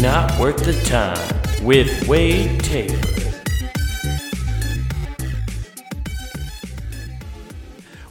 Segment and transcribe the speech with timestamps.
[0.00, 2.96] Not Worth the Time with Wade Taylor.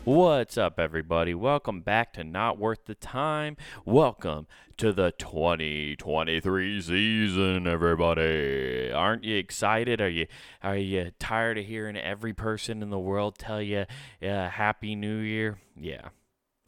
[0.03, 1.33] What's up, everybody?
[1.33, 3.57] Welcome back to Not Worth the Time.
[3.85, 4.45] Welcome
[4.77, 8.91] to the 2023 season, everybody.
[8.91, 9.99] Aren't you excited?
[9.99, 10.27] Are you
[10.61, 13.87] are you tired of hearing every person in the world tell you
[14.21, 15.57] uh, Happy New Year?
[15.75, 16.09] Yeah.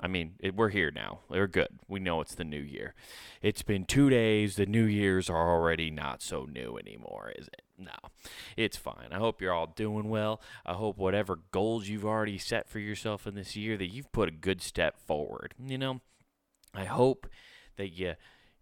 [0.02, 1.20] I mean, it, we're here now.
[1.30, 1.80] We're good.
[1.88, 2.96] We know it's the new year.
[3.42, 4.56] It's been two days.
[4.56, 7.62] The New Year's are already not so new anymore, is it?
[7.78, 8.10] No,
[8.58, 9.10] it's fine.
[9.12, 10.42] I hope you're all doing well.
[10.66, 14.30] I hope whatever goals you've already set for yourself in this year that you've put
[14.30, 15.54] a good step forward.
[15.64, 16.02] You know,
[16.74, 17.28] I hope
[17.78, 18.16] that you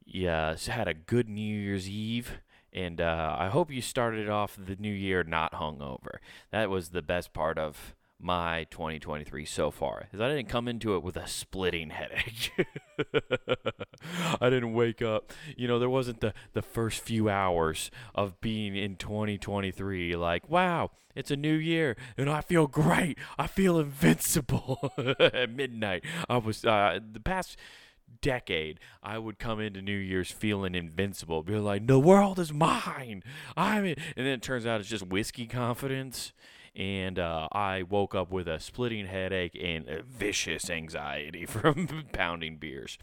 [0.06, 2.40] you had a good New Year's Eve.
[2.72, 6.18] And uh, I hope you started off the new year not hungover.
[6.52, 10.96] That was the best part of my 2023 so far is I didn't come into
[10.96, 12.52] it with a splitting headache.
[14.42, 18.76] I didn't wake up, you know, there wasn't the, the first few hours of being
[18.76, 23.18] in 2023 like, wow, it's a new year and I feel great.
[23.38, 26.04] I feel invincible at midnight.
[26.30, 27.58] I was, uh, the past
[28.22, 33.24] decade, I would come into New Year's feeling invincible, be like, the world is mine.
[33.56, 33.86] I'm.
[33.86, 36.34] And then it turns out it's just whiskey confidence
[36.76, 42.98] and uh, I woke up with a splitting headache and vicious anxiety from pounding beers.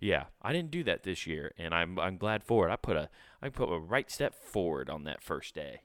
[0.00, 2.72] Yeah, I didn't do that this year, and I'm I'm glad for it.
[2.72, 3.08] I put a
[3.40, 5.82] I put a right step forward on that first day.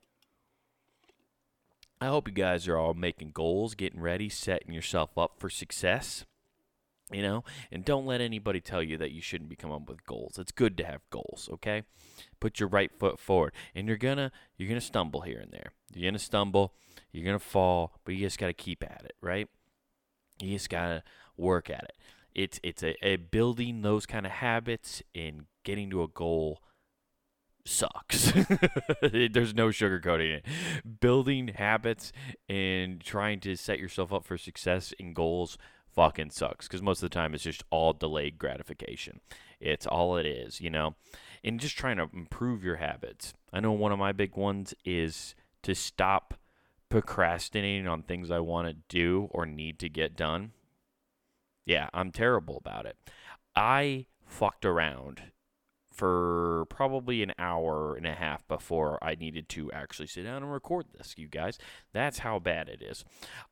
[2.02, 6.26] I hope you guys are all making goals, getting ready, setting yourself up for success.
[7.12, 10.06] You know, and don't let anybody tell you that you shouldn't be coming up with
[10.06, 10.38] goals.
[10.38, 11.84] It's good to have goals, okay?
[12.42, 15.72] Put your right foot forward, and you're gonna you're gonna stumble here and there.
[15.94, 16.74] You're gonna stumble
[17.12, 19.48] you're going to fall, but you just got to keep at it, right?
[20.42, 21.04] You just got to
[21.36, 21.94] work at it.
[22.36, 26.62] It's it's a, a building those kind of habits and getting to a goal
[27.66, 28.32] sucks.
[29.02, 30.46] There's no sugarcoating it.
[31.00, 32.12] Building habits
[32.48, 35.58] and trying to set yourself up for success in goals
[35.94, 39.20] fucking sucks because most of the time it's just all delayed gratification.
[39.60, 40.96] It's all it is, you know?
[41.44, 43.34] And just trying to improve your habits.
[43.52, 46.36] I know one of my big ones is to stop
[46.90, 50.52] procrastinating on things I want to do or need to get done.
[51.66, 52.98] Yeah, I'm terrible about it.
[53.56, 55.22] I fucked around
[55.92, 60.52] for probably an hour and a half before I needed to actually sit down and
[60.52, 61.58] record this, you guys.
[61.92, 63.04] That's how bad it is.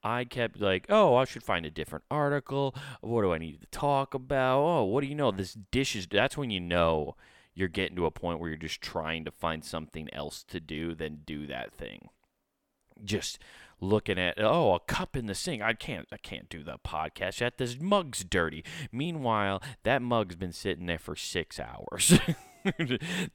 [0.03, 2.75] I kept like, oh, I should find a different article.
[3.01, 4.59] What do I need to talk about?
[4.59, 5.31] Oh, what do you know?
[5.31, 6.07] This dish is.
[6.07, 7.15] That's when you know
[7.55, 10.93] you're getting to a point where you're just trying to find something else to do
[10.93, 12.09] than do that thing
[13.03, 13.39] just
[13.81, 15.61] looking at oh a cup in the sink.
[15.61, 17.41] I can't i can't do the podcast.
[17.41, 18.63] Yet this mug's dirty.
[18.91, 22.19] Meanwhile that mug's been sitting there for six hours.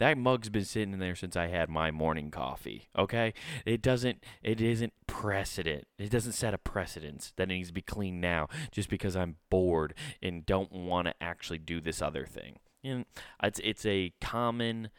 [0.01, 3.33] That mug's been sitting there since i had my morning coffee okay?
[3.65, 7.81] It doesn't it isn't precedent it doesn't set a precedence that it needs to be
[7.81, 12.57] cleaned now just because i'm bored and don't want to actually do this other thing.
[12.83, 14.91] It's it's a common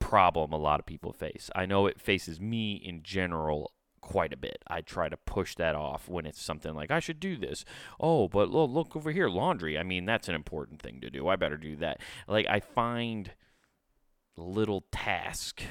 [0.00, 1.50] problem a lot of people face.
[1.54, 3.70] I know it faces me in general
[4.02, 4.62] quite a bit.
[4.66, 7.64] I try to push that off when it's something like I should do this.
[7.98, 9.78] Oh, but look, look over here, laundry.
[9.78, 11.28] I mean, that's an important thing to do.
[11.28, 12.00] I better do that.
[12.28, 13.32] Like I find
[14.36, 15.64] little tasks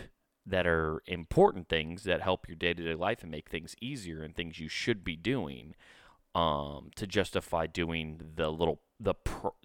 [0.46, 4.60] that are important things that help your day-to-day life and make things easier and things
[4.60, 5.76] you should be doing
[6.34, 9.56] um, to justify doing the little the pro-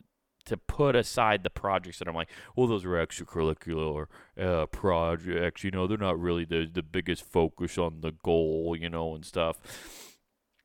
[0.46, 4.06] to put aside the projects that I'm like, well, those are extracurricular
[4.40, 5.62] uh, projects.
[5.64, 8.76] You know, they're not really the the biggest focus on the goal.
[8.78, 9.60] You know, and stuff.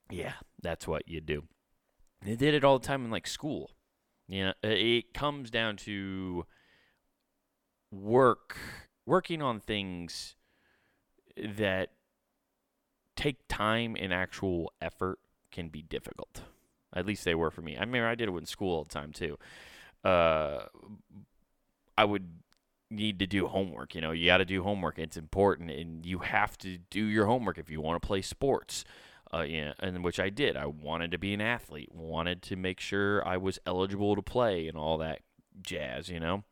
[0.09, 1.43] Yeah, that's what you do.
[2.21, 3.71] They did it all the time in like school.
[4.27, 6.45] You know, it comes down to
[7.91, 8.57] work,
[9.05, 10.35] working on things
[11.35, 11.89] that
[13.15, 15.19] take time and actual effort
[15.51, 16.43] can be difficult.
[16.93, 17.77] At least they were for me.
[17.77, 19.37] I mean, I did it in school all the time too
[20.03, 20.63] uh,
[21.97, 22.27] I would
[22.89, 23.95] need to do homework.
[23.95, 24.99] You know, you got to do homework.
[24.99, 28.83] It's important, and you have to do your homework if you want to play sports.
[29.33, 30.57] Uh, yeah, and which I did.
[30.57, 34.67] I wanted to be an athlete, wanted to make sure I was eligible to play
[34.67, 35.21] and all that
[35.61, 36.43] jazz, you know.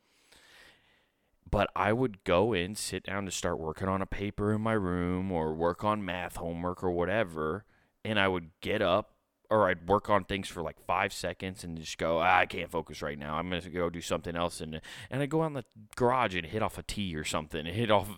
[1.50, 4.72] But I would go in, sit down to start working on a paper in my
[4.72, 7.64] room or work on math homework or whatever,
[8.02, 9.14] and I would get up,
[9.50, 12.70] or I'd work on things for like five seconds and just go, ah, I can't
[12.70, 13.34] focus right now.
[13.34, 14.80] I'm gonna go do something else, and
[15.10, 15.64] and I go out in the
[15.96, 18.08] garage and hit off a tee or something, hit off,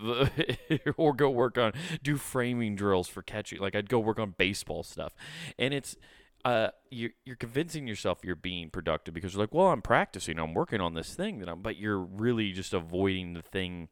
[0.97, 3.61] or go work on do framing drills for catching.
[3.61, 5.15] Like I'd go work on baseball stuff,
[5.59, 5.97] and it's
[6.45, 10.55] uh, you're you're convincing yourself you're being productive because you're like, well, I'm practicing, I'm
[10.55, 13.89] working on this thing that I'm, but you're really just avoiding the thing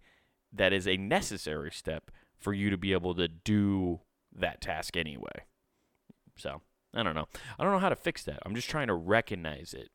[0.52, 4.00] that is a necessary step for you to be able to do
[4.34, 5.44] that task anyway.
[6.36, 6.62] So
[6.94, 7.26] I don't know.
[7.58, 8.40] I don't know how to fix that.
[8.44, 9.90] I'm just trying to recognize it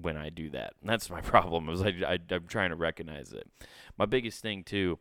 [0.00, 0.74] when I do that.
[0.80, 1.68] And that's my problem.
[1.68, 3.48] Is I, I I'm trying to recognize it.
[3.96, 4.98] My biggest thing too.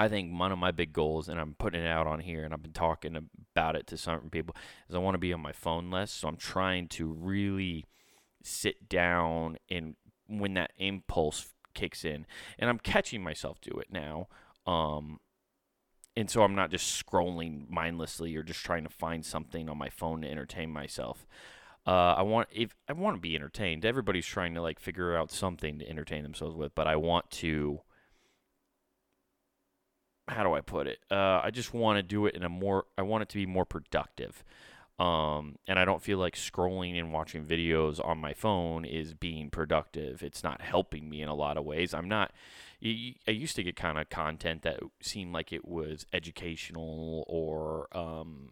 [0.00, 2.54] I think one of my big goals, and I'm putting it out on here, and
[2.54, 4.54] I've been talking about it to certain people,
[4.88, 6.12] is I want to be on my phone less.
[6.12, 7.84] So I'm trying to really
[8.40, 9.96] sit down and
[10.28, 12.26] when that impulse kicks in,
[12.60, 14.28] and I'm catching myself do it now.
[14.68, 15.18] Um,
[16.18, 19.88] and so I'm not just scrolling mindlessly or just trying to find something on my
[19.88, 21.28] phone to entertain myself.
[21.86, 23.84] Uh, I want if I want to be entertained.
[23.84, 27.82] Everybody's trying to like figure out something to entertain themselves with, but I want to.
[30.26, 30.98] How do I put it?
[31.08, 32.86] Uh, I just want to do it in a more.
[32.98, 34.42] I want it to be more productive.
[34.98, 39.48] Um, and I don't feel like scrolling and watching videos on my phone is being
[39.48, 40.22] productive.
[40.22, 41.94] It's not helping me in a lot of ways.
[41.94, 42.32] I'm not.
[42.84, 48.50] I used to get kind of content that seemed like it was educational or um,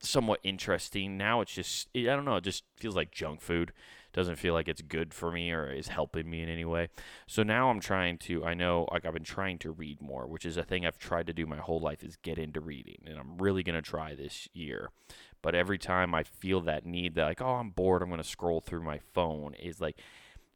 [0.00, 1.16] somewhat interesting.
[1.16, 2.36] Now it's just I don't know.
[2.36, 3.72] It just feels like junk food.
[4.14, 6.88] Doesn't feel like it's good for me or is helping me in any way.
[7.26, 8.44] So now I'm trying to.
[8.44, 11.26] I know like I've been trying to read more, which is a thing I've tried
[11.26, 14.48] to do my whole life is get into reading, and I'm really gonna try this
[14.52, 14.90] year.
[15.42, 18.60] But every time I feel that need, that like oh I'm bored, I'm gonna scroll
[18.60, 19.96] through my phone is like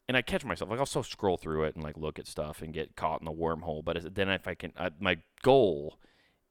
[0.09, 2.63] and I catch myself like I'll still scroll through it and like look at stuff
[2.63, 3.85] and get caught in the wormhole.
[3.85, 5.99] But then if I can, uh, my goal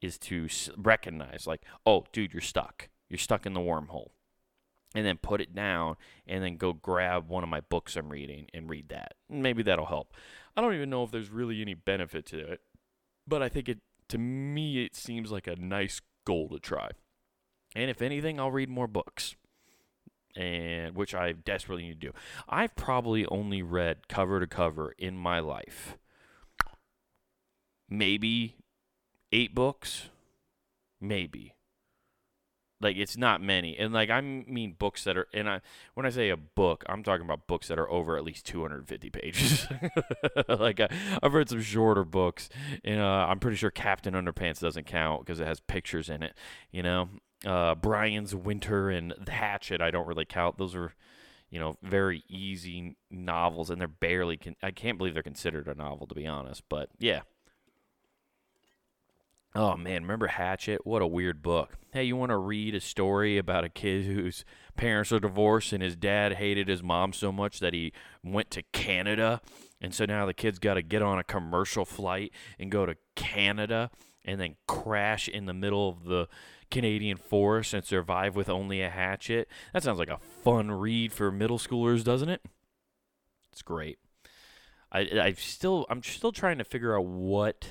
[0.01, 0.48] is to
[0.78, 2.89] recognize like, oh, dude, you're stuck.
[3.10, 4.12] You're stuck in the wormhole,
[4.95, 8.48] and then put it down and then go grab one of my books I'm reading
[8.54, 9.16] and read that.
[9.30, 10.13] Maybe that'll help.
[10.56, 12.62] I don't even know if there's really any benefit to it,
[13.27, 13.80] but I think it
[14.10, 16.89] to me it seems like a nice goal to try.
[17.76, 19.36] And if anything, I'll read more books
[20.36, 22.14] and which I desperately need to do.
[22.48, 25.98] I've probably only read cover to cover in my life.
[27.90, 28.56] Maybe
[29.32, 30.10] eight books,
[31.00, 31.56] maybe.
[32.80, 35.62] Like it's not many, and like I mean books that are, and I
[35.94, 39.10] when I say a book, I'm talking about books that are over at least 250
[39.12, 39.68] pages.
[40.48, 40.90] like I,
[41.22, 42.50] have read some shorter books,
[42.84, 46.34] and uh, I'm pretty sure Captain Underpants doesn't count because it has pictures in it.
[46.72, 47.10] You know,
[47.46, 50.58] uh, Brian's Winter and The Hatchet, I don't really count.
[50.58, 50.94] Those are,
[51.50, 54.38] you know, very easy novels, and they're barely.
[54.38, 56.64] Con- I can't believe they're considered a novel, to be honest.
[56.70, 57.22] But yeah.
[59.54, 60.86] Oh man, remember Hatchet?
[60.86, 61.78] What a weird book.
[61.92, 64.46] Hey, you want to read a story about a kid whose
[64.78, 67.92] parents are divorced and his dad hated his mom so much that he
[68.24, 69.42] went to Canada,
[69.82, 72.96] and so now the kid's got to get on a commercial flight and go to
[73.16, 73.92] Canada
[74.24, 76.28] and then crash in the middle of the
[76.72, 79.48] Canadian forest and survive with only a hatchet.
[79.74, 82.42] That sounds like a fun read for middle schoolers, doesn't it?
[83.52, 84.00] It's great.
[84.92, 87.68] I I still I'm still trying to figure out what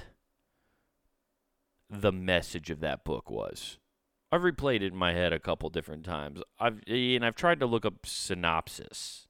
[1.88, 3.78] the message of that book was.
[4.30, 6.40] I've replayed it in my head a couple different times.
[6.58, 9.26] I've and I've tried to look up synopsis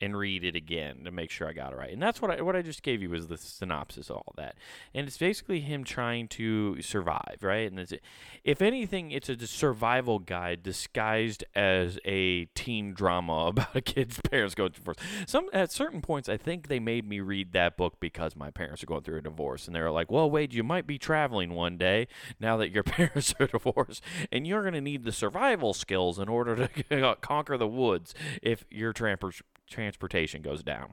[0.00, 1.92] and read it again to make sure I got it right.
[1.92, 4.56] And that's what I what I just gave you was the synopsis of all that.
[4.94, 7.70] And it's basically him trying to survive, right?
[7.70, 7.98] And
[8.44, 14.54] if anything, it's a survival guide disguised as a teen drama about a kid's parents
[14.54, 15.08] going through divorce.
[15.26, 18.82] Some at certain points, I think they made me read that book because my parents
[18.82, 21.54] are going through a divorce, and they were like, "Well, Wade, you might be traveling
[21.54, 22.08] one day
[22.38, 26.28] now that your parents are divorced, and you're going to need the survival skills in
[26.28, 30.92] order to conquer the woods if your trampers transportation goes down.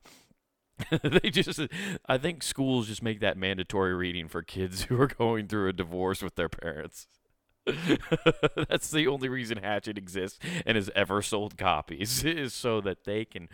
[1.03, 1.59] they just
[2.07, 5.73] I think schools just make that mandatory reading for kids who are going through a
[5.73, 7.07] divorce with their parents.
[8.69, 13.25] That's the only reason Hatchet exists and has ever sold copies is so that they
[13.25, 13.49] can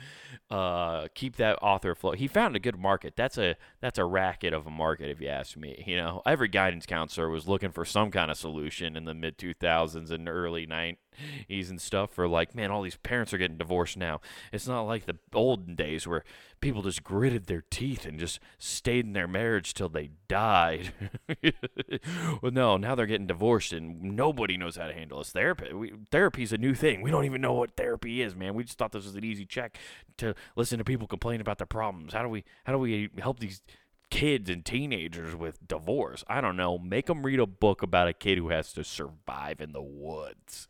[0.51, 2.17] uh, keep that author afloat.
[2.17, 3.15] He found a good market.
[3.15, 5.83] That's a that's a racket of a market, if you ask me.
[5.87, 9.37] You know, every guidance counselor was looking for some kind of solution in the mid
[9.37, 10.65] 2000s and early
[11.49, 14.21] 90s and stuff for like, man, all these parents are getting divorced now.
[14.51, 16.23] It's not like the olden days where
[16.63, 20.93] people just gritted their teeth and just stayed in their marriage till they died.
[22.41, 25.31] well, no, now they're getting divorced and nobody knows how to handle this.
[25.31, 27.01] Therapy, we, therapy's a new thing.
[27.01, 28.53] We don't even know what therapy is, man.
[28.53, 29.77] We just thought this was an easy check
[30.17, 32.13] to listen to people complain about their problems.
[32.13, 33.61] How do we, how do we help these
[34.09, 36.23] kids and teenagers with divorce?
[36.27, 36.77] I don't know.
[36.77, 40.69] Make them read a book about a kid who has to survive in the woods.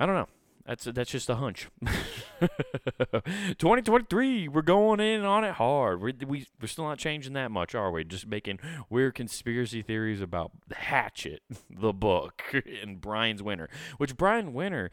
[0.00, 0.28] I don't know.
[0.66, 1.68] That's that's just a hunch.
[2.40, 6.00] 2023, we're going in on it hard.
[6.00, 8.04] We're, we we're still not changing that much, are we?
[8.04, 12.42] Just making weird conspiracy theories about Hatchet, the book,
[12.82, 13.68] and Brian's Winter.
[13.98, 14.90] Which Brian Winter,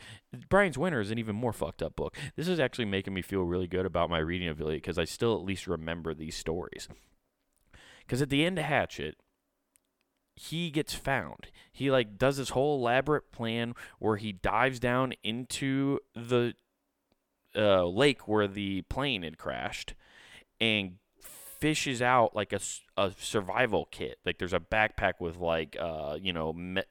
[0.50, 2.16] Brian's Winter is an even more fucked up book.
[2.36, 5.36] This is actually making me feel really good about my reading ability because I still
[5.36, 6.88] at least remember these stories.
[8.00, 9.18] Because at the end of Hatchet,
[10.38, 11.48] he gets found.
[11.72, 16.54] He like does this whole elaborate plan where he dives down into the
[17.56, 19.96] uh, lake where the plane had crashed
[20.62, 20.98] and
[21.60, 22.60] fishes out like a,
[22.98, 24.20] a survival kit.
[24.24, 26.86] Like there's a backpack with like uh you know med,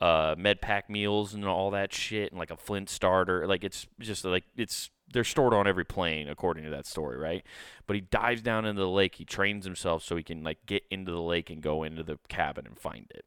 [0.00, 3.46] uh med pack meals and all that shit and like a flint starter.
[3.46, 7.44] Like it's just like it's they're stored on every plane according to that story, right?
[7.86, 9.16] But he dives down into the lake.
[9.16, 12.18] He trains himself so he can like get into the lake and go into the
[12.28, 13.24] cabin and find it.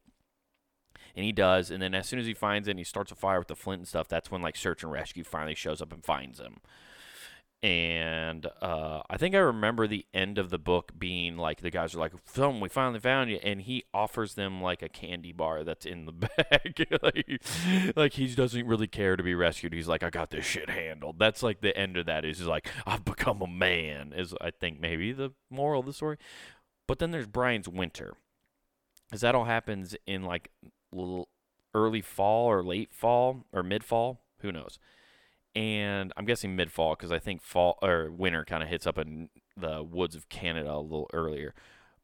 [1.14, 3.14] And he does, and then as soon as he finds it, and he starts a
[3.14, 4.08] fire with the flint and stuff.
[4.08, 6.60] That's when like search and rescue finally shows up and finds him
[7.62, 11.94] and uh, I think I remember the end of the book being like the guys
[11.94, 15.62] are like, "Son, we finally found you," and he offers them like a candy bar
[15.62, 19.72] that's in the bag, like, like he doesn't really care to be rescued.
[19.72, 22.24] He's like, "I got this shit handled." That's like the end of that.
[22.24, 25.92] Is he's like, "I've become a man." Is I think maybe the moral of the
[25.92, 26.16] story.
[26.88, 28.16] But then there's Brian's winter,
[29.08, 30.50] because that all happens in like
[31.74, 34.22] early fall or late fall or mid fall.
[34.40, 34.80] Who knows?
[35.54, 38.98] And I'm guessing mid fall because I think fall or winter kind of hits up
[38.98, 41.54] in the woods of Canada a little earlier.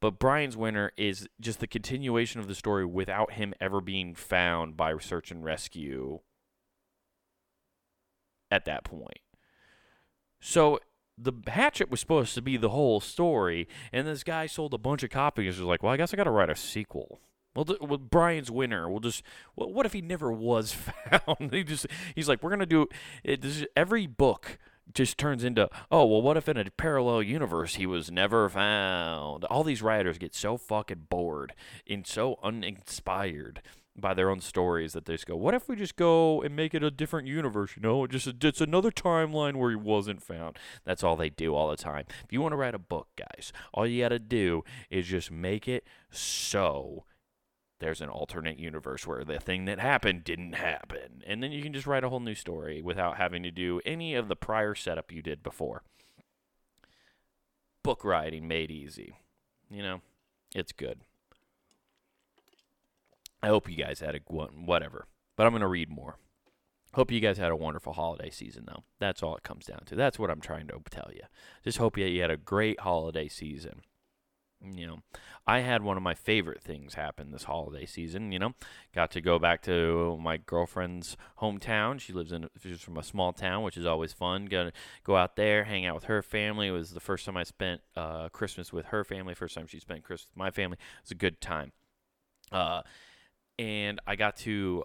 [0.01, 4.77] But Brian's winter is just the continuation of the story without him ever being found
[4.77, 6.21] by search and rescue
[8.51, 9.21] at that point.
[10.41, 10.79] So
[11.17, 15.03] the hatchet was supposed to be the whole story, and this guy sold a bunch
[15.03, 15.59] of copies.
[15.59, 17.21] Was like, "Well, I guess I got to write a sequel."
[17.59, 19.23] Well, with Brian's Winter, we'll just.
[19.57, 20.73] Well, what if he never was
[21.11, 21.53] found?
[21.53, 21.87] he just.
[22.15, 22.87] He's like, we're gonna do
[23.25, 23.43] it.
[23.43, 24.59] This, every book
[24.95, 29.45] just turns into, oh well, what if in a parallel universe he was never found?
[29.45, 31.53] All these writers get so fucking bored
[31.89, 33.61] and so uninspired
[33.97, 36.73] by their own stories that they just go, what if we just go and make
[36.73, 37.73] it a different universe?
[37.77, 40.57] You know, just it's another timeline where he wasn't found.
[40.85, 42.05] That's all they do all the time.
[42.25, 45.33] If you want to write a book, guys, all you got to do is just
[45.33, 47.05] make it so
[47.81, 51.23] there's an alternate universe where the thing that happened didn't happen.
[51.27, 54.15] And then you can just write a whole new story without having to do any
[54.15, 55.83] of the prior setup you did before.
[57.83, 59.15] Book writing made easy.
[59.71, 60.01] You know,
[60.55, 61.01] it's good.
[63.43, 65.07] I hope you guys had a whatever,
[65.37, 66.17] but I'm going to read more.
[66.95, 68.83] Hope you guys had a wonderful holiday season, though.
[68.99, 69.95] That's all it comes down to.
[69.95, 71.23] That's what I'm trying to tell you.
[71.63, 73.83] Just hope you had a great holiday season
[74.61, 74.99] you know,
[75.47, 78.33] I had one of my favorite things happen this holiday season.
[78.33, 78.55] You know,
[78.95, 82.01] got to go back to my girlfriend's hometown.
[82.01, 84.47] She lives in, she's from a small town, which is always fun.
[84.47, 84.71] Go
[85.05, 86.69] go out there, hang out with her family.
[86.69, 89.35] It was the first time I spent uh, Christmas with her family.
[89.35, 90.77] First time she spent Christmas with my family.
[90.81, 91.73] It was a good time.
[92.51, 92.83] Uh,
[93.59, 94.85] and I got to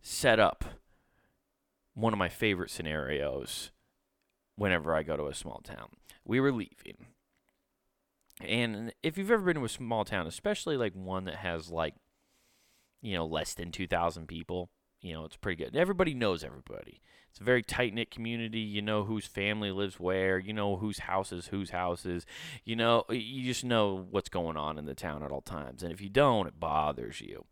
[0.00, 0.64] set up
[1.94, 3.70] one of my favorite scenarios
[4.56, 5.88] whenever I go to a small town.
[6.24, 7.06] We were leaving
[8.46, 11.94] and if you've ever been to a small town, especially like one that has like,
[13.02, 14.70] you know, less than 2,000 people,
[15.00, 15.76] you know, it's pretty good.
[15.76, 17.00] Everybody knows everybody.
[17.30, 18.60] It's a very tight knit community.
[18.60, 20.38] You know whose family lives where.
[20.38, 22.26] You know whose house is whose house is.
[22.64, 25.82] You know, you just know what's going on in the town at all times.
[25.82, 27.44] And if you don't, it bothers you.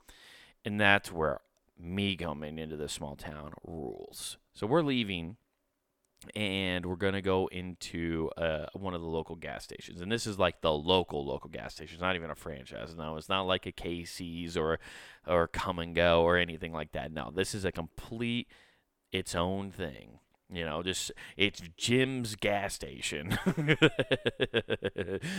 [0.65, 1.41] And that's where
[1.79, 4.37] me coming into this small town rules.
[4.53, 5.37] So we're leaving
[6.35, 10.39] and we're gonna go into uh, one of the local gas stations, and this is
[10.39, 11.95] like the local local gas station.
[11.95, 12.95] It's not even a franchise.
[12.97, 14.79] No, it's not like a Casey's or
[15.27, 17.13] or Kum & Go or anything like that.
[17.13, 18.49] No, this is a complete
[19.13, 20.19] its own thing.
[20.51, 23.39] You know, just it's Jim's gas station.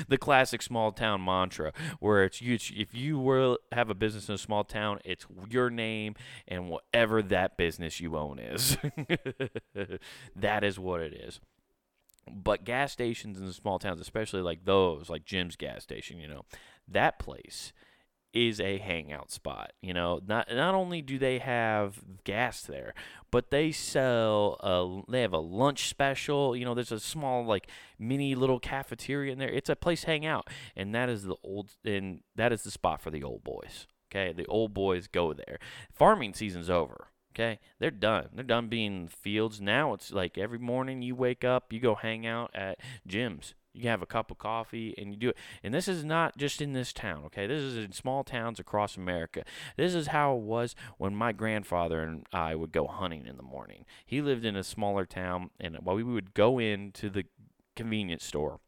[0.08, 2.56] the classic small town mantra, where it's you.
[2.56, 6.16] If you were have a business in a small town, it's your name
[6.48, 8.78] and whatever that business you own is.
[10.36, 11.40] that is what it is.
[12.32, 16.28] But gas stations in the small towns, especially like those, like Jim's gas station, you
[16.28, 16.46] know,
[16.88, 17.74] that place
[18.34, 19.74] is a hangout spot.
[19.82, 22.94] You know, not not only do they have gas there,
[23.32, 26.56] but they sell a, they have a lunch special.
[26.56, 29.50] You know, there's a small like mini little cafeteria in there.
[29.50, 33.02] It's a place hang out, and that is the old and that is the spot
[33.02, 33.88] for the old boys.
[34.12, 35.60] Okay, the old boys go there.
[35.92, 37.08] Farming season's over.
[37.34, 38.30] Okay, they're done.
[38.34, 39.62] They're done being in the fields.
[39.62, 43.82] Now it's like every morning you wake up, you go hang out at Jim's You
[43.82, 45.38] can have a cup of coffee and you do it.
[45.64, 47.48] And this is not just in this town, okay?
[47.48, 49.44] This is in small towns across America.
[49.78, 53.44] This is how it was when my grandfather and I would go hunting in the
[53.44, 53.86] morning.
[54.06, 57.26] He lived in a smaller town, and while we would go into the
[57.76, 58.60] convenience store,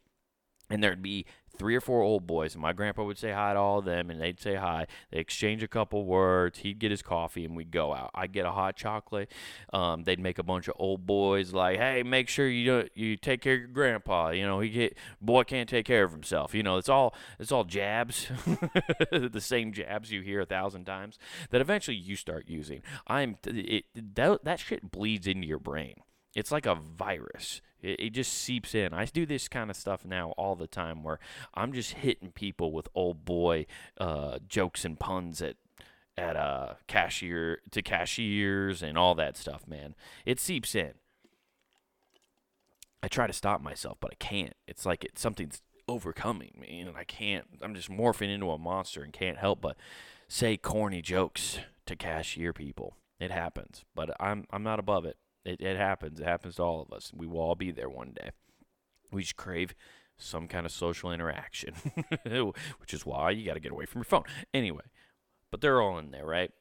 [0.70, 1.25] and there'd be
[1.61, 4.09] three or four old boys, and my grandpa would say hi to all of them,
[4.09, 4.87] and they'd say hi.
[5.11, 6.57] They exchange a couple words.
[6.57, 8.09] He'd get his coffee, and we'd go out.
[8.15, 9.31] I'd get a hot chocolate.
[9.71, 13.41] Um, they'd make a bunch of old boys like, "Hey, make sure you you take
[13.41, 14.31] care of your grandpa.
[14.31, 16.55] You know, he get boy can't take care of himself.
[16.55, 18.27] You know, it's all it's all jabs,
[19.11, 21.19] the same jabs you hear a thousand times
[21.51, 22.81] that eventually you start using.
[23.05, 25.97] I'm it that that shit bleeds into your brain.
[26.33, 27.61] It's like a virus.
[27.81, 28.93] It, it just seeps in.
[28.93, 31.19] I do this kind of stuff now all the time where
[31.53, 33.65] I'm just hitting people with old boy
[33.97, 35.55] uh, jokes and puns at
[36.17, 39.95] at uh cashier to cashiers and all that stuff, man.
[40.25, 40.93] It seeps in.
[43.01, 44.53] I try to stop myself, but I can't.
[44.67, 49.01] It's like it something's overcoming me and I can't I'm just morphing into a monster
[49.01, 49.75] and can't help but
[50.29, 52.95] say corny jokes to cashier people.
[53.19, 55.17] It happens, but I'm I'm not above it.
[55.43, 56.19] It, it happens.
[56.19, 57.12] It happens to all of us.
[57.13, 58.29] We will all be there one day.
[59.12, 59.74] We just crave
[60.17, 61.74] some kind of social interaction,
[62.77, 64.24] which is why you got to get away from your phone.
[64.53, 64.83] Anyway,
[65.50, 66.51] but they're all in there, right?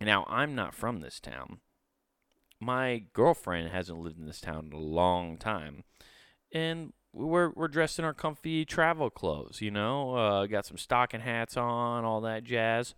[0.00, 1.58] Now, I'm not from this town.
[2.60, 5.84] My girlfriend hasn't lived in this town in a long time.
[6.52, 10.14] And we're, we're dressed in our comfy travel clothes, you know?
[10.14, 12.94] Uh, got some stocking hats on, all that jazz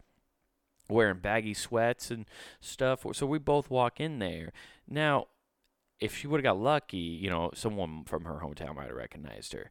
[0.88, 2.26] wearing baggy sweats and
[2.60, 3.04] stuff.
[3.12, 4.52] So we both walk in there.
[4.88, 5.28] Now,
[6.00, 9.52] if she would have got lucky, you know, someone from her hometown might have recognized
[9.52, 9.70] her,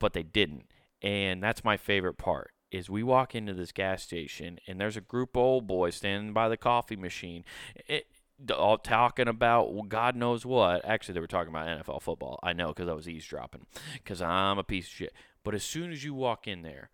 [0.00, 0.66] but they didn't.
[1.02, 5.02] And that's my favorite part is we walk into this gas station and there's a
[5.02, 7.44] group of old boys standing by the coffee machine.
[7.88, 8.06] Eh, it,
[8.50, 10.84] all talking about well, God knows what.
[10.84, 12.38] Actually, they were talking about NFL football.
[12.42, 15.12] I know because I was eavesdropping because I'm a piece of shit.
[15.42, 16.90] But as soon as you walk in there,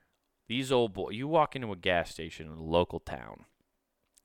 [0.52, 3.46] these old boys, you walk into a gas station in a local town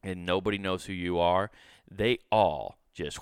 [0.04, 1.50] and nobody knows who you are,
[1.90, 3.18] they all just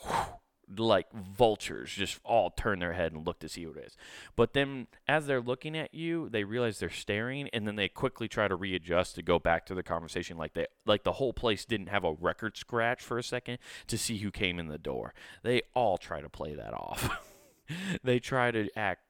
[0.79, 3.95] like vultures just all turn their head and look to see who it is.
[4.35, 8.27] But then as they're looking at you, they realize they're staring and then they quickly
[8.27, 11.63] try to readjust to go back to the conversation like they like the whole place
[11.63, 15.13] didn't have a record scratch for a second to see who came in the door.
[15.43, 17.23] They all try to play that off.
[18.03, 19.03] they try to act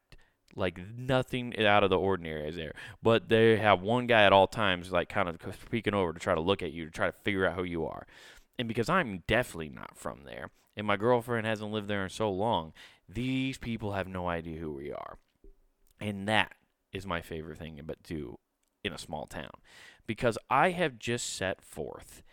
[0.55, 2.73] like nothing out of the ordinary is there.
[3.03, 5.39] But they have one guy at all times, like kind of
[5.69, 7.85] peeking over to try to look at you to try to figure out who you
[7.85, 8.07] are.
[8.57, 12.29] And because I'm definitely not from there, and my girlfriend hasn't lived there in so
[12.29, 12.73] long,
[13.07, 15.17] these people have no idea who we are.
[15.99, 16.53] And that
[16.91, 18.37] is my favorite thing about do
[18.83, 19.51] in a small town.
[20.07, 22.23] Because I have just set forth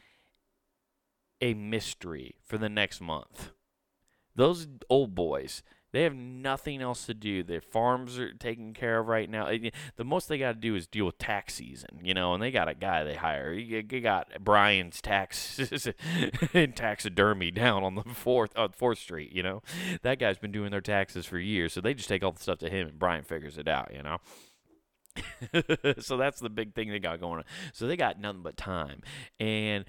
[1.40, 3.50] a mystery for the next month.
[4.35, 7.42] Those old boys they have nothing else to do.
[7.42, 9.50] Their farms are taken care of right now.
[9.96, 12.50] The most they got to do is deal with tax season, you know, and they
[12.50, 13.52] got a guy they hire.
[13.52, 15.61] You got Brian's tax
[16.74, 19.62] taxidermy down on the fourth on Fourth Street, you know.
[20.00, 22.59] That guy's been doing their taxes for years, so they just take all the stuff
[22.61, 24.18] to him, and Brian figures it out, you know.
[26.00, 27.44] so that's the big thing they got going on.
[27.74, 29.02] So they got nothing but time,
[29.38, 29.85] and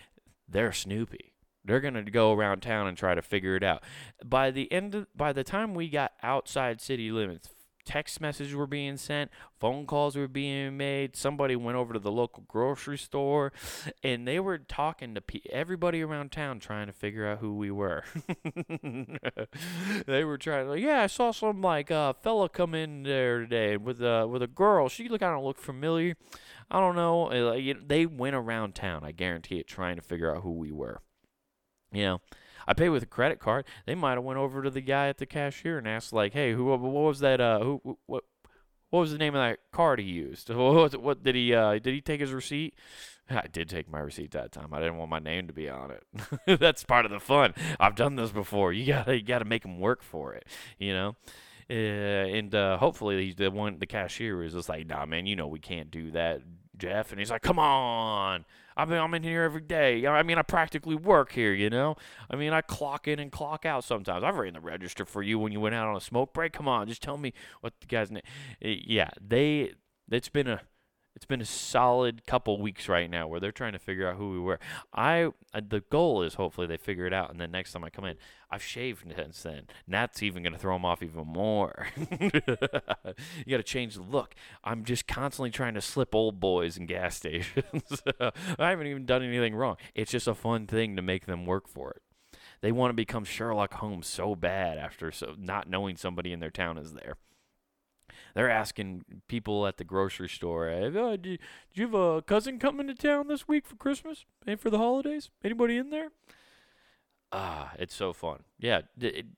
[0.49, 1.32] they're Snoopy.
[1.65, 3.83] They're going to go around town and try to figure it out.
[4.23, 7.49] By the end of, by the time we got outside city limits,
[7.85, 11.15] text messages were being sent, phone calls were being made.
[11.15, 13.51] Somebody went over to the local grocery store
[14.03, 17.71] and they were talking to pe- everybody around town trying to figure out who we
[17.71, 18.03] were.
[20.05, 23.77] they were trying like, yeah, I saw some like uh, fella come in there today
[23.77, 24.89] with a with a girl.
[24.89, 26.15] She look kind of look familiar.
[26.71, 27.27] I don't know.
[27.27, 31.01] Uh, they went around town, I guarantee it, trying to figure out who we were.
[31.93, 32.21] You know,
[32.67, 33.65] I pay with a credit card.
[33.85, 36.53] They might have went over to the guy at the cashier and asked like, "Hey,
[36.53, 36.65] who?
[36.65, 37.39] What was that?
[37.39, 37.97] Uh, who?
[38.05, 38.23] What?
[38.89, 40.49] What was the name of that card he used?
[40.53, 41.53] What, what did he?
[41.53, 42.75] Uh, did he take his receipt?
[43.29, 44.73] I did take my receipt that time.
[44.73, 46.03] I didn't want my name to be on it.
[46.59, 47.53] That's part of the fun.
[47.79, 48.73] I've done this before.
[48.73, 50.45] You gotta, you gotta make them work for it.
[50.77, 51.15] You know.
[51.69, 55.35] Uh, and uh, hopefully he's the one the cashier is just like nah man you
[55.35, 56.41] know we can't do that
[56.77, 60.05] jeff and he's like come on I mean, I'm in here every day.
[60.07, 61.95] I mean, I practically work here, you know?
[62.29, 64.23] I mean, I clock in and clock out sometimes.
[64.23, 66.53] I've ran the register for you when you went out on a smoke break.
[66.53, 68.23] Come on, just tell me what the guy's name.
[68.61, 69.73] Eh, yeah, they.
[70.11, 70.61] It's been a
[71.15, 74.31] it's been a solid couple weeks right now where they're trying to figure out who
[74.31, 74.59] we were.
[74.93, 77.89] I uh, the goal is hopefully they figure it out, and then next time I
[77.89, 78.17] come in,
[78.49, 79.67] I've shaved since then.
[79.85, 81.87] And that's even to throw them off even more.
[82.19, 84.35] you got to change the look.
[84.63, 88.01] I'm just constantly trying to slip old boys in gas stations.
[88.19, 88.31] I
[88.69, 89.77] haven't even done anything wrong.
[89.95, 92.01] It's just a fun thing to make them work for it.
[92.61, 96.49] They want to become Sherlock Holmes so bad after so not knowing somebody in their
[96.49, 97.17] town is there.
[98.35, 101.37] They're asking people at the grocery store, oh, do, do
[101.73, 105.29] you have a cousin coming to town this week for Christmas and for the holidays?
[105.43, 106.09] Anybody in there?
[107.31, 108.43] Ah, it's so fun.
[108.59, 108.81] Yeah,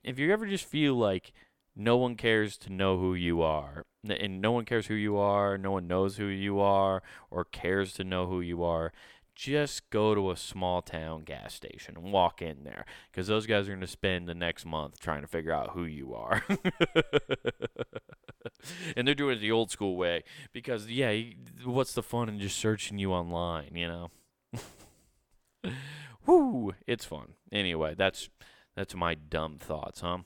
[0.04, 1.32] if you ever just feel like
[1.75, 5.58] no one cares to know who you are, and no one cares who you are,
[5.58, 8.91] no one knows who you are, or cares to know who you are,
[9.36, 13.67] just go to a small town gas station and walk in there because those guys
[13.67, 16.43] are going to spend the next month trying to figure out who you are.
[18.97, 21.13] and they're doing it the old school way because, yeah,
[21.63, 24.12] what's the fun in just searching you online, you know?
[26.25, 27.34] Whoo, it's fun.
[27.51, 28.29] Anyway, that's
[28.75, 30.19] that's my dumb thoughts, huh?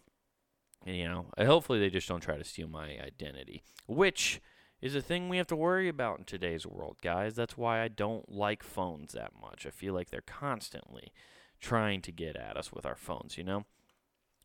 [0.86, 4.42] And, you know, hopefully they just don't try to steal my identity, which
[4.82, 7.36] is a thing we have to worry about in today's world, guys.
[7.36, 9.66] That's why I don't like phones that much.
[9.66, 11.12] I feel like they're constantly
[11.60, 13.66] trying to get at us with our phones, you know?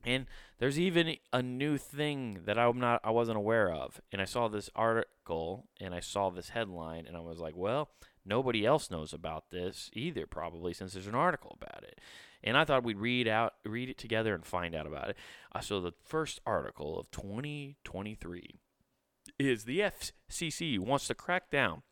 [0.05, 0.27] And
[0.59, 4.01] there's even a new thing that I'm not I wasn't aware of.
[4.13, 7.91] And I saw this article and I saw this headline and I was like, well,
[8.25, 12.01] nobody else knows about this either probably since there's an article about it.
[12.43, 15.17] And I thought we'd read out read it together and find out about it.
[15.55, 18.61] Uh, I saw the first article of 2023
[19.39, 21.83] is the FCC wants to crack down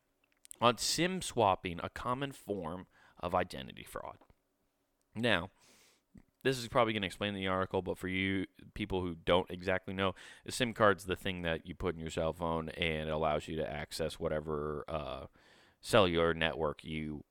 [0.61, 2.87] on SIM swapping, a common form
[3.19, 4.19] of identity fraud.
[5.15, 5.51] Now,
[6.43, 9.95] this is probably going to explain the article, but for you people who don't exactly
[9.95, 10.15] know,
[10.47, 13.49] a SIM card's the thing that you put in your cell phone and it allows
[13.49, 15.27] you to access whatever uh,
[15.81, 17.25] cellular network you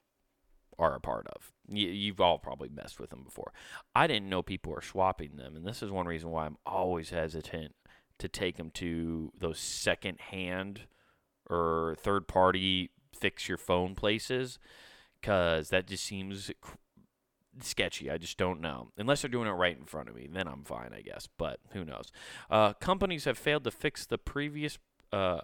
[0.80, 1.52] are a part of.
[1.68, 3.54] You, have all probably messed with them before.
[3.96, 7.12] I didn't know people were swapping them, and this is one reason why I'm always
[7.12, 7.76] hesitant
[8.20, 10.82] to take them to those second hand
[11.50, 14.58] or third party fix your phone places
[15.20, 16.52] because that just seems
[17.60, 18.10] sketchy.
[18.10, 18.90] I just don't know.
[18.98, 21.28] Unless they're doing it right in front of me, then I'm fine, I guess.
[21.38, 22.12] But who knows?
[22.50, 24.78] Uh, companies have failed to fix the previous
[25.12, 25.42] uh,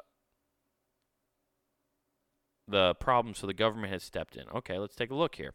[2.68, 4.44] the problem, so the government has stepped in.
[4.54, 5.54] Okay, let's take a look here.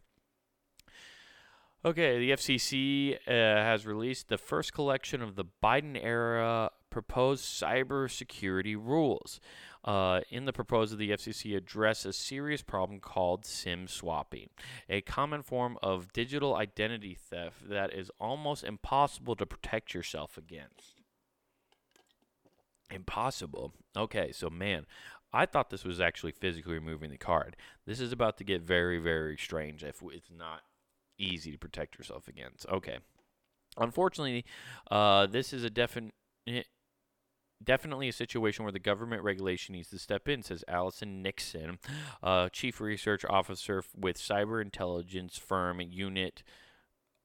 [1.85, 8.77] Okay, the FCC uh, has released the first collection of the Biden era proposed cybersecurity
[8.77, 9.41] rules.
[9.83, 14.49] Uh, in the proposal, the FCC address a serious problem called SIM swapping,
[14.87, 21.01] a common form of digital identity theft that is almost impossible to protect yourself against.
[22.89, 23.73] Impossible.
[23.97, 24.85] Okay, so man,
[25.33, 27.57] I thought this was actually physically removing the card.
[27.85, 30.61] This is about to get very, very strange if it's not
[31.23, 32.67] easy to protect yourself against.
[32.67, 32.97] Okay.
[33.77, 34.45] Unfortunately,
[34.91, 36.13] uh, this is a definite
[37.63, 41.79] definitely a situation where the government regulation needs to step in, says Allison Nixon,
[42.21, 46.43] uh, chief research officer with cyber intelligence firm Unit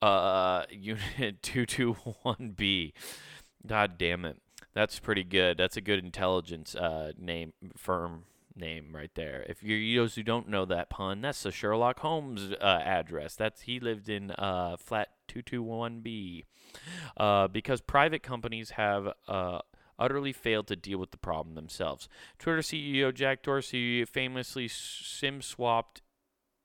[0.00, 2.92] uh, Unit 221B.
[3.66, 4.38] God damn it.
[4.74, 5.58] That's pretty good.
[5.58, 8.24] That's a good intelligence uh, name firm
[8.58, 9.44] name right there.
[9.48, 13.34] If you're those who don't know that pun, that's the Sherlock Holmes uh, address.
[13.36, 16.44] That's he lived in uh, flat 221B.
[17.16, 19.60] Uh, because private companies have uh,
[19.98, 22.08] utterly failed to deal with the problem themselves.
[22.38, 26.02] Twitter CEO Jack Dorsey famously sim swapped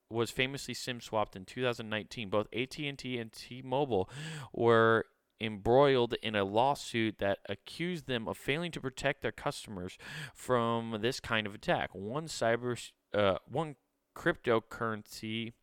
[0.10, 2.30] was famously sim swapped in 2019.
[2.30, 4.10] Both AT&T and T-Mobile
[4.54, 5.06] were
[5.44, 9.98] embroiled in a lawsuit that accused them of failing to protect their customers
[10.34, 11.90] from this kind of attack.
[11.94, 13.76] One cyber uh, one
[14.16, 15.54] cryptocurrency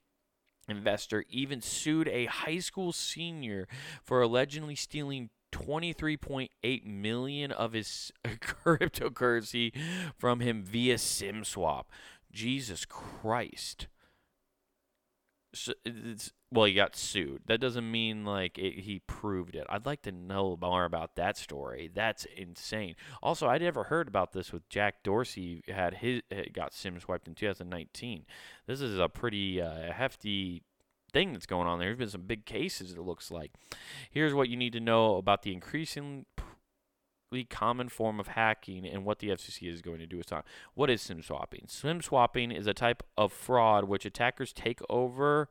[0.68, 3.66] investor even sued a high school senior
[4.04, 9.72] for allegedly stealing 23.8 million of his cryptocurrency
[10.16, 11.90] from him via sim swap
[12.32, 13.88] Jesus Christ.
[15.52, 15.72] So
[16.52, 17.42] well, he got sued.
[17.46, 19.66] That doesn't mean like it, he proved it.
[19.68, 21.90] I'd like to know more about that story.
[21.92, 22.96] That's insane.
[23.22, 27.34] Also, I'd never heard about this with Jack Dorsey had his got sim swiped in
[27.34, 28.24] 2019.
[28.66, 30.64] This is a pretty uh, hefty
[31.12, 31.88] thing that's going on there.
[31.88, 33.52] There's been some big cases, it looks like.
[34.10, 36.24] Here's what you need to know about the increasingly
[37.48, 40.42] common form of hacking and what the FCC is going to do with time.
[40.74, 41.66] What is SIM swapping?
[41.68, 45.48] SIM swapping is a type of fraud which attackers take over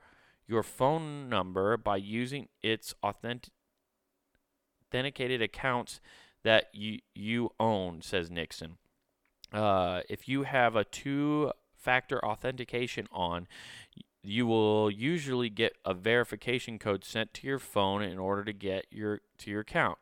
[0.50, 3.54] your phone number by using its authentic
[4.88, 6.02] authenticated accounts
[6.44, 8.78] that you you own, says Nixon.
[9.54, 13.48] Uh, if you have a two-factor authentication on,
[14.24, 18.88] you will usually get a verification code sent to your phone in order to get
[18.90, 20.00] your to your account.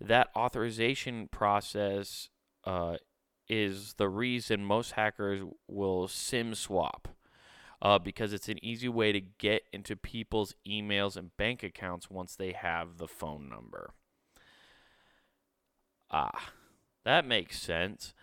[0.00, 2.30] That authorization process
[2.64, 2.96] uh,
[3.46, 7.08] is the reason most hackers will SIM swap.
[7.82, 12.36] Uh, because it's an easy way to get into people's emails and bank accounts once
[12.36, 13.92] they have the phone number.
[16.08, 16.52] Ah,
[17.04, 18.14] that makes sense.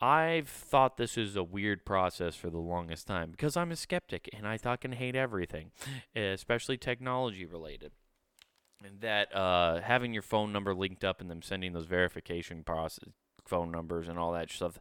[0.00, 4.30] I've thought this is a weird process for the longest time because I'm a skeptic
[4.32, 5.72] and I fucking hate everything,
[6.14, 7.90] especially technology related.
[8.84, 13.08] And that uh, having your phone number linked up and them sending those verification process
[13.48, 14.78] phone numbers and all that stuff.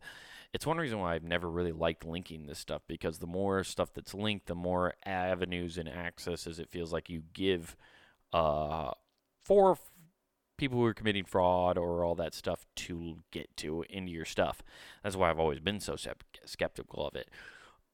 [0.54, 3.94] It's one reason why I've never really liked linking this stuff because the more stuff
[3.94, 7.76] that's linked, the more avenues and accesses it feels like you give
[8.34, 8.92] uh,
[9.44, 9.78] for
[10.58, 14.64] people who are committing fraud or all that stuff to get to into your stuff.
[15.04, 15.96] That's why I've always been so
[16.46, 17.30] skeptical of it.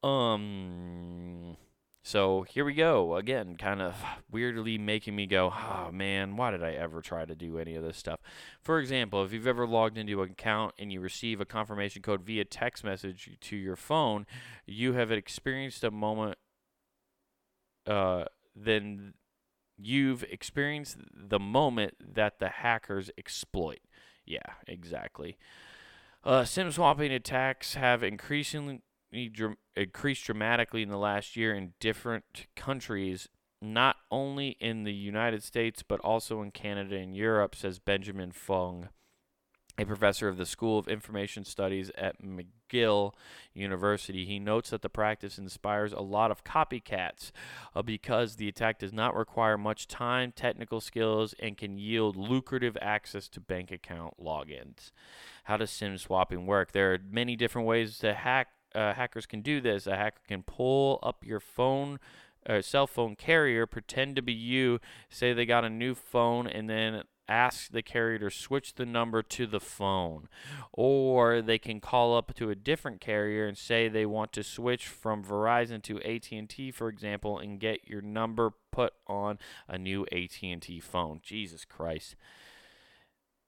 [0.08, 1.58] Um,
[2.06, 3.96] so here we go again, kind of
[4.30, 7.84] weirdly making me go, oh man, why did I ever try to do any of
[7.84, 8.20] this stuff?
[8.62, 12.22] For example, if you've ever logged into an account and you receive a confirmation code
[12.22, 14.26] via text message to your phone,
[14.66, 16.38] you have experienced a moment.
[17.88, 19.14] Uh, then
[19.78, 23.80] you've experienced the moment that the hackers exploit.
[24.26, 25.38] Yeah, exactly.
[26.26, 28.82] Uh, SIM swapping attacks have increasingly
[29.76, 33.28] increased dramatically in the last year in different countries,
[33.62, 38.90] not only in the United States but also in Canada and Europe, says Benjamin Fung
[39.78, 43.14] a professor of the School of Information Studies at McGill
[43.54, 44.24] University.
[44.24, 47.32] He notes that the practice inspires a lot of copycats
[47.76, 52.78] uh, because the attack does not require much time, technical skills, and can yield lucrative
[52.82, 54.92] access to bank account logins.
[55.46, 56.72] How does SIM swapping work?
[56.72, 58.50] There are many different ways to hack.
[58.76, 59.88] Uh, hackers can do this.
[59.88, 62.00] A hacker can pull up your phone
[62.48, 66.70] uh, cell phone carrier, pretend to be you, say they got a new phone, and
[66.70, 70.28] then ask the carrier to switch the number to the phone.
[70.74, 74.88] Or they can call up to a different carrier and say they want to switch
[74.88, 80.82] from Verizon to AT&T for example and get your number put on a new AT&T
[80.82, 81.22] phone.
[81.24, 82.16] Jesus Christ.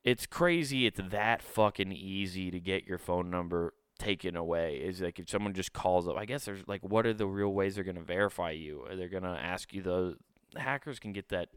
[0.05, 5.19] It's crazy it's that fucking easy to get your phone number taken away is like
[5.19, 7.83] if someone just calls up i guess there's like what are the real ways they're
[7.83, 10.15] going to verify you are they going to ask you the
[10.57, 11.47] hackers can get that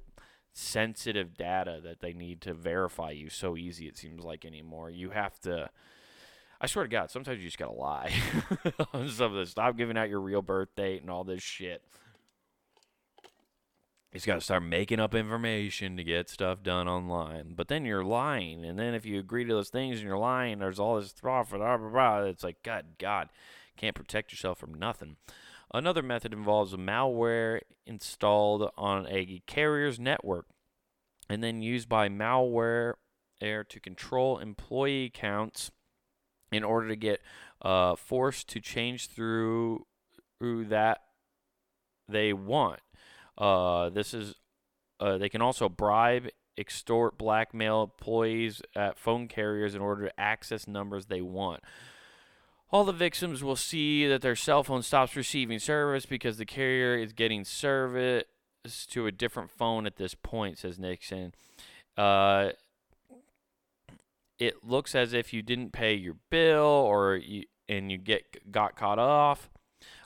[0.59, 4.91] sensitive data that they need to verify you so easy it seems like anymore.
[4.91, 5.71] You have to
[6.61, 8.13] I swear to God, sometimes you just gotta lie
[8.93, 9.51] on some of this.
[9.51, 11.83] Stop giving out your real birth date and all this shit.
[14.19, 17.53] You just gotta start making up information to get stuff done online.
[17.55, 20.59] But then you're lying, and then if you agree to those things and you're lying,
[20.59, 21.51] there's all this stuff.
[21.51, 22.23] Blah, blah, blah.
[22.23, 23.29] It's like God, God,
[23.77, 25.19] can't protect yourself from nothing.
[25.73, 30.47] Another method involves malware installed on a carrier's network
[31.31, 32.95] and then used by malware
[33.41, 35.71] to control employee accounts
[36.51, 37.23] in order to get
[37.63, 39.87] uh, forced to change through,
[40.41, 41.03] through that
[42.09, 42.81] they want.
[43.39, 44.35] Uh, this is
[45.01, 50.67] uh, they can also bribe, extort, blackmail employees at phone carriers in order to access
[50.67, 51.63] numbers they want.
[52.71, 56.97] All the victims will see that their cell phone stops receiving service because the carrier
[56.97, 58.25] is getting service
[58.91, 61.33] to a different phone at this point, says Nixon.
[61.97, 62.51] Uh,
[64.39, 68.77] it looks as if you didn't pay your bill or you, and you get got
[68.77, 69.49] caught off.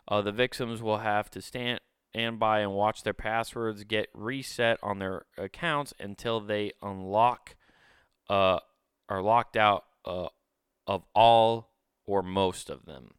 [0.06, 1.80] Uh, the victims will have to stand
[2.14, 7.56] and by and watch their passwords get reset on their accounts until they unlock
[8.28, 8.58] uh,
[9.08, 10.28] are locked out uh,
[10.86, 11.70] of all
[12.06, 13.12] or most of them.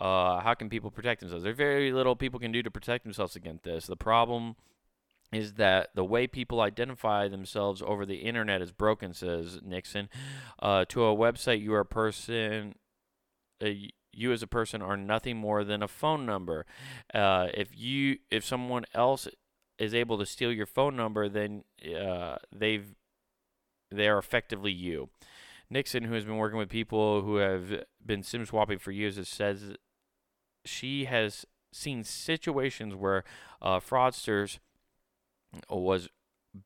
[0.00, 1.42] Uh, how can people protect themselves?
[1.44, 3.86] There's very little people can do to protect themselves against this.
[3.86, 4.56] The problem
[5.32, 10.08] is that the way people identify themselves over the internet is broken, says Nixon.
[10.60, 12.74] Uh, to a website, you are a person.
[13.60, 13.70] Uh,
[14.16, 16.66] you as a person are nothing more than a phone number.
[17.12, 19.28] Uh, if you, if someone else
[19.78, 21.64] is able to steal your phone number, then
[22.00, 22.94] uh, they've
[23.90, 25.10] they are effectively you.
[25.70, 29.76] Nixon, who has been working with people who have been SIM swapping for years, says
[30.64, 33.24] she has seen situations where
[33.60, 34.58] uh, fraudsters
[35.68, 36.08] was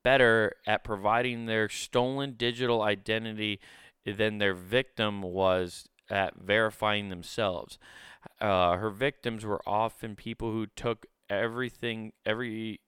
[0.02, 3.60] better at providing their stolen digital identity
[4.06, 7.78] than their victim was at verifying themselves.
[8.40, 12.80] Uh, her victims were often people who took everything, every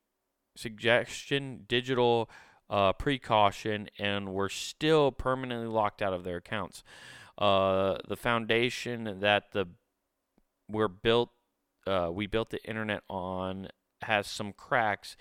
[0.56, 2.28] suggestion, digital
[2.68, 6.82] uh, precaution and were still permanently locked out of their accounts.
[7.38, 9.66] Uh, the foundation that the
[10.68, 11.30] we're built,
[11.86, 13.68] uh, we built the internet on
[14.02, 15.16] has some cracks,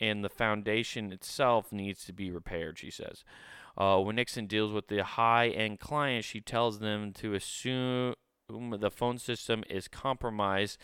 [0.00, 2.78] and the foundation itself needs to be repaired.
[2.78, 3.24] She says.
[3.76, 8.14] Uh, when Nixon deals with the high-end clients, she tells them to assume
[8.48, 10.78] the phone system is compromised,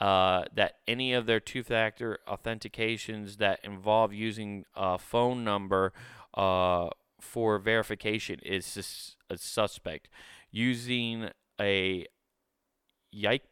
[0.00, 5.92] uh, that any of their two factor authentications that involve using a phone number
[6.34, 6.88] uh,
[7.20, 10.08] for verification is sus- a suspect.
[10.50, 12.06] Using a
[13.12, 13.44] yike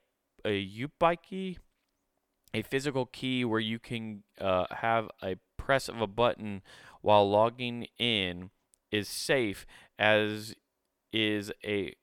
[0.45, 1.59] a YubiKey,
[2.55, 6.63] a physical key where you can uh, have a press of a button
[7.03, 8.51] while logging in
[8.91, 9.67] is safe
[9.99, 10.55] as
[11.13, 11.95] is a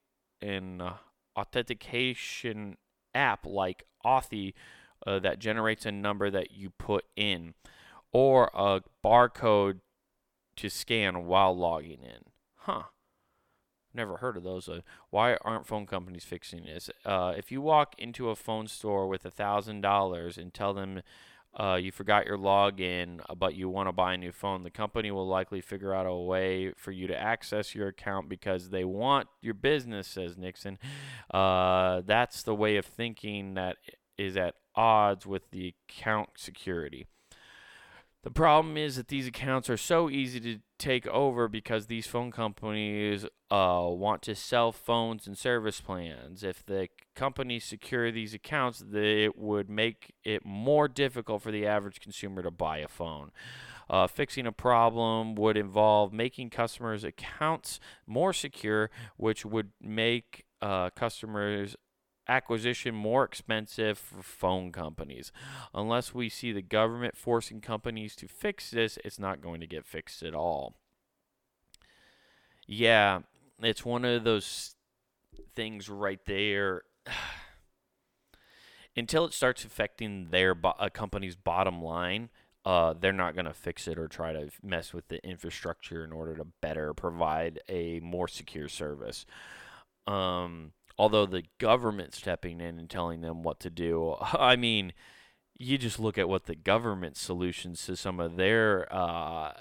[0.41, 0.93] an uh,
[1.38, 2.78] authentication
[3.13, 4.54] app like Authy
[5.06, 7.54] uh, that generates a number that you put in
[8.12, 9.80] or a barcode
[10.56, 12.24] to scan while logging in.
[12.56, 12.84] Huh.
[13.93, 14.67] Never heard of those.
[14.67, 16.89] Uh, why aren't phone companies fixing this?
[17.06, 21.02] Uh, if you walk into a phone store with a thousand dollars and tell them
[21.57, 24.69] uh, you forgot your login, uh, but you want to buy a new phone, the
[24.69, 28.83] company will likely figure out a way for you to access your account because they
[28.83, 30.77] want your business, says Nixon.
[31.33, 33.77] Uh, that's the way of thinking that
[34.17, 37.07] is at odds with the account security.
[38.25, 42.31] The problem is that these accounts are so easy to take over because these phone
[42.31, 46.43] companies uh, want to sell phones and service plans.
[46.43, 51.99] If the companies secure these accounts, it would make it more difficult for the average
[51.99, 53.29] consumer to buy a phone.
[53.88, 60.89] Uh, fixing a problem would involve making customers' accounts more secure, which would make uh,
[60.89, 61.75] customers
[62.27, 65.31] acquisition more expensive for phone companies.
[65.73, 69.85] Unless we see the government forcing companies to fix this, it's not going to get
[69.85, 70.75] fixed at all.
[72.67, 73.19] Yeah,
[73.61, 74.75] it's one of those
[75.55, 76.83] things right there.
[78.97, 82.29] Until it starts affecting their bo- a company's bottom line,
[82.65, 86.11] uh, they're not going to fix it or try to mess with the infrastructure in
[86.11, 89.25] order to better provide a more secure service.
[90.07, 94.93] Um, although the government stepping in and telling them what to do, I mean,
[95.58, 98.91] you just look at what the government solutions to some of their.
[98.93, 99.53] Uh,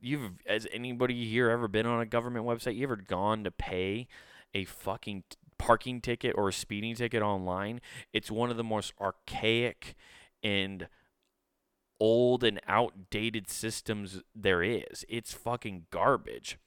[0.00, 2.76] you've has anybody here ever been on a government website?
[2.76, 4.06] You ever gone to pay
[4.52, 7.80] a fucking t- parking ticket or a speeding ticket online?
[8.12, 9.94] It's one of the most archaic
[10.42, 10.88] and
[11.98, 15.06] old and outdated systems there is.
[15.08, 16.58] It's fucking garbage.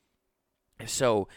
[0.85, 1.27] So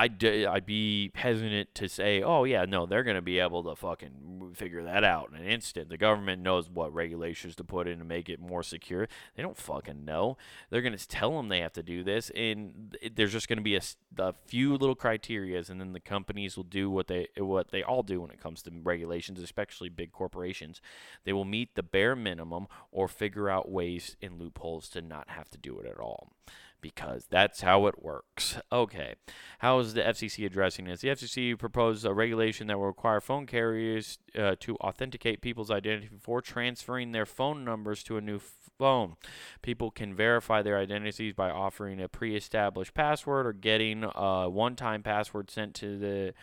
[0.00, 3.74] I'd, I'd be hesitant to say, oh, yeah, no, they're going to be able to
[3.74, 5.88] fucking figure that out in an instant.
[5.88, 9.08] The government knows what regulations to put in to make it more secure.
[9.34, 10.36] They don't fucking know.
[10.70, 13.62] They're going to tell them they have to do this, and there's just going to
[13.62, 13.82] be a,
[14.18, 18.04] a few little criterias, and then the companies will do what they what they all
[18.04, 20.80] do when it comes to regulations, especially big corporations.
[21.24, 25.50] They will meet the bare minimum or figure out ways and loopholes to not have
[25.50, 26.32] to do it at all
[26.80, 28.58] because that's how it works.
[28.70, 29.14] Okay,
[29.60, 31.00] how is the FCC addressing this?
[31.00, 36.08] The FCC proposed a regulation that will require phone carriers uh, to authenticate people's identity
[36.08, 38.38] before transferring their phone numbers to a new
[38.78, 39.16] phone.
[39.62, 45.50] People can verify their identities by offering a pre-established password or getting a one-time password
[45.50, 46.34] sent to the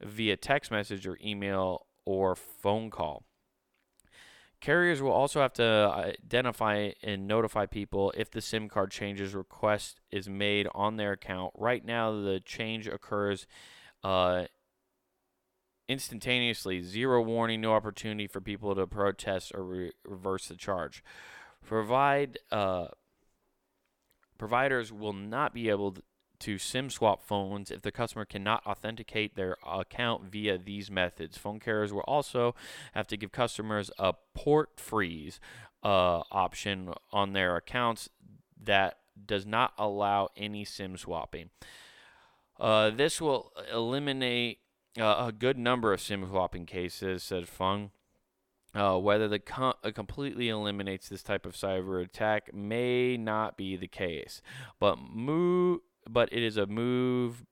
[0.00, 3.24] via text message or email or phone call.
[4.60, 10.00] Carriers will also have to identify and notify people if the SIM card changes request
[10.10, 11.52] is made on their account.
[11.56, 13.46] Right now, the change occurs
[14.04, 14.44] uh,
[15.88, 21.02] instantaneously, zero warning, no opportunity for people to protest or re- reverse the charge.
[21.64, 22.88] Provide uh,
[24.36, 25.96] providers will not be able
[26.40, 31.36] to SIM swap phones if the customer cannot authenticate their account via these methods.
[31.36, 32.54] Phone carriers will also
[32.92, 35.40] have to give customers a port freeze
[35.82, 38.08] uh, option on their accounts
[38.62, 41.50] that does not allow any SIM swapping.
[42.58, 44.58] Uh, this will eliminate
[44.98, 47.90] uh, a good number of SIM swapping cases, said Fung.
[48.72, 53.76] Uh, whether the com- uh, completely eliminates this type of cyber attack may not be
[53.76, 54.40] the case,
[54.78, 57.44] but move but it is a move.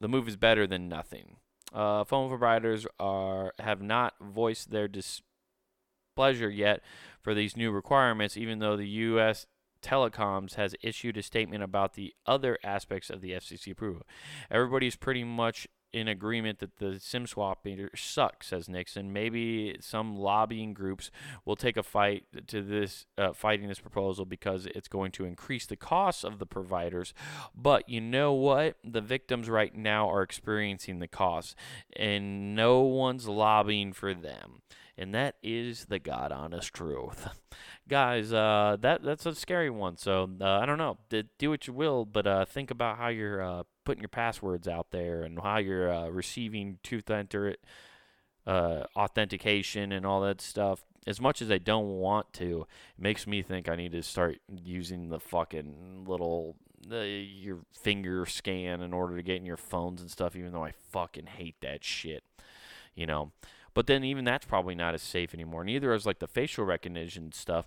[0.00, 1.36] The move is better than nothing.
[1.72, 6.82] Uh, phone providers are have not voiced their displeasure yet
[7.20, 9.46] for these new requirements, even though the U.S.
[9.82, 14.02] Telecoms has issued a statement about the other aspects of the FCC approval.
[14.50, 19.12] Everybody's pretty much in agreement that the SIM swapping sucks, says Nixon.
[19.12, 21.10] Maybe some lobbying groups
[21.44, 25.66] will take a fight to this, uh, fighting this proposal because it's going to increase
[25.66, 27.12] the costs of the providers.
[27.54, 28.76] But you know what?
[28.82, 31.54] The victims right now are experiencing the costs,
[31.94, 34.62] and no one's lobbying for them.
[34.98, 37.26] And that is the God honest truth.
[37.88, 39.96] Guys, uh, that that's a scary one.
[39.96, 40.98] So uh, I don't know.
[41.38, 44.90] Do what you will, but uh, think about how you're uh, putting your passwords out
[44.90, 47.56] there and how you're uh, receiving two-factor
[48.46, 50.84] uh, authentication and all that stuff.
[51.06, 52.66] As much as I don't want to,
[52.96, 56.56] it makes me think I need to start using the fucking little
[56.90, 60.36] your finger scan in order to get in your phones and stuff.
[60.36, 62.24] Even though I fucking hate that shit,
[62.94, 63.32] you know.
[63.74, 65.64] But then even that's probably not as safe anymore.
[65.64, 67.66] Neither is like the facial recognition stuff.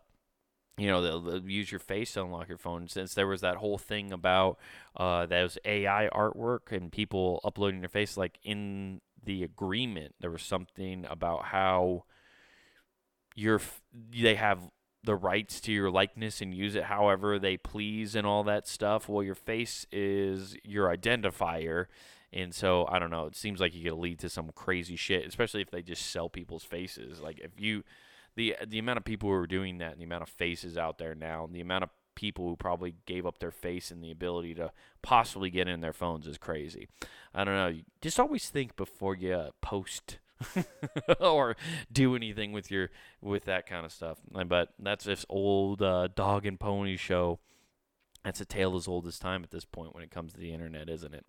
[0.78, 2.88] You know, they'll, they'll use your face to unlock your phone.
[2.88, 4.60] Since there was that whole thing about
[4.95, 10.43] uh, those AI artwork and people uploading their face, like in the agreement, there was
[10.43, 12.03] something about how
[13.36, 13.62] your
[13.93, 14.70] they have
[15.03, 19.08] the rights to your likeness and use it however they please and all that stuff.
[19.08, 21.86] Well, your face is your identifier.
[22.36, 23.25] And so I don't know.
[23.25, 26.29] It seems like you could lead to some crazy shit, especially if they just sell
[26.29, 27.21] people's faces.
[27.21, 27.83] Like if you,
[28.36, 30.97] the the amount of people who are doing that, and the amount of faces out
[30.97, 34.11] there now, and the amount of people who probably gave up their face and the
[34.11, 34.71] ability to
[35.01, 36.88] possibly get in their phones is crazy.
[37.33, 37.81] I don't know.
[38.01, 40.19] Just always think before you uh, post
[41.19, 41.55] or
[41.91, 42.89] do anything with your
[43.21, 44.17] with that kind of stuff.
[44.47, 47.39] But that's this old uh, dog and pony show.
[48.26, 50.51] That's a tale as old as time at this point when it comes to the
[50.51, 51.28] internet, isn't it?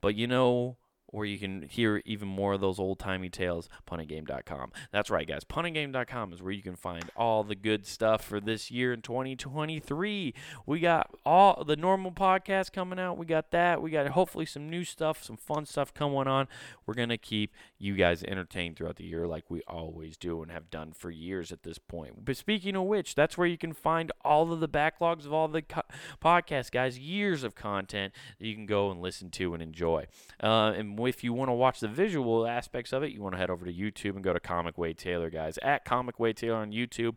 [0.00, 0.76] But you know
[1.10, 4.72] where you can hear even more of those old timey tales, puntinggame.com.
[4.90, 5.44] That's right, guys.
[5.44, 10.34] Puntinggame.com is where you can find all the good stuff for this year in 2023.
[10.66, 13.16] We got all the normal podcasts coming out.
[13.16, 13.80] We got that.
[13.80, 16.46] We got hopefully some new stuff, some fun stuff coming on.
[16.86, 20.50] We're going to keep you guys entertained throughout the year like we always do and
[20.50, 22.24] have done for years at this point.
[22.24, 25.48] But speaking of which, that's where you can find all of the backlogs of all
[25.48, 25.82] the co-
[26.22, 26.98] podcasts, guys.
[26.98, 30.06] Years of content that you can go and listen to and enjoy.
[30.42, 33.38] Uh, and if you want to watch the visual aspects of it, you want to
[33.38, 35.58] head over to YouTube and go to Comic Way Taylor, guys.
[35.58, 37.16] At Comic Way Taylor on YouTube.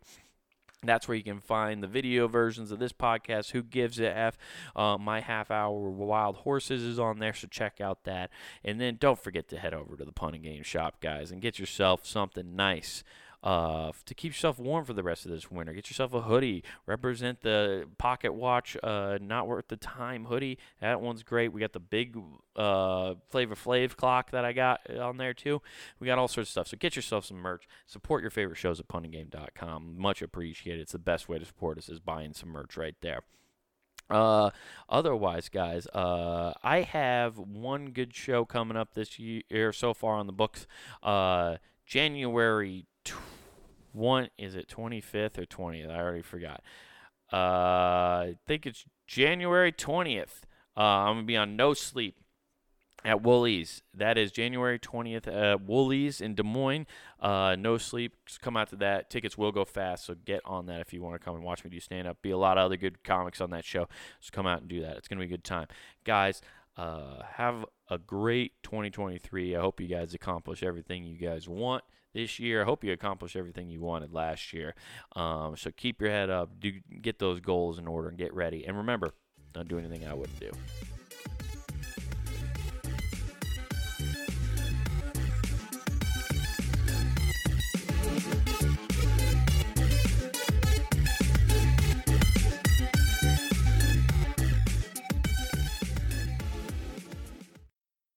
[0.84, 3.52] That's where you can find the video versions of this podcast.
[3.52, 4.38] Who gives a f?
[4.76, 8.32] Uh, my half hour wild horses is on there, so check out that.
[8.64, 11.60] And then don't forget to head over to the punting game shop, guys, and get
[11.60, 13.04] yourself something nice
[13.44, 15.74] uh, to keep yourself warm for the rest of this winter.
[15.74, 16.64] Get yourself a hoodie.
[16.86, 20.58] Represent the Pocket Watch, uh, not worth the time hoodie.
[20.80, 21.52] That one's great.
[21.52, 22.18] We got the big
[22.56, 25.62] uh, Flavor Flav clock that I got on there too.
[26.00, 26.68] We got all sorts of stuff.
[26.68, 27.68] So get yourself some merch.
[27.88, 29.98] Support your favorite shows at puntinggame.com.
[29.98, 30.82] Much appreciated.
[30.82, 33.22] It's the best way to support us is buying some merch right there.
[34.10, 34.50] Uh,
[34.90, 40.28] otherwise, guys, uh, I have one good show coming up this year so far on
[40.28, 40.68] the books.
[41.02, 42.86] Uh, January
[43.94, 45.90] one is it 25th or 20th?
[45.90, 46.62] I already forgot.
[47.32, 50.44] Uh, I think it's January 20th.
[50.76, 52.18] Uh, I'm gonna be on No Sleep
[53.04, 53.82] at Wooly's.
[53.94, 56.86] That is January 20th at Wooly's in Des Moines.
[57.20, 58.14] Uh, no Sleep.
[58.42, 59.10] Come out to that.
[59.10, 61.64] Tickets will go fast, so get on that if you want to come and watch
[61.64, 62.22] me do stand up.
[62.22, 63.88] Be a lot of other good comics on that show.
[64.20, 64.98] So come out and do that.
[64.98, 65.68] It's gonna be a good time,
[66.04, 66.42] guys.
[66.78, 69.56] Uh, have a great 2023.
[69.56, 71.84] I hope you guys accomplish everything you guys want
[72.14, 72.62] this year.
[72.62, 74.76] I hope you accomplished everything you wanted last year.
[75.16, 78.66] Um, so keep your head up, do get those goals in order, and get ready.
[78.66, 79.14] And remember,
[79.54, 80.52] don't do anything I wouldn't do.